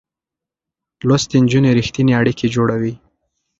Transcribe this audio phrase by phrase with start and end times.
[1.07, 2.93] لوستې نجونې رښتينې اړيکې جوړوي.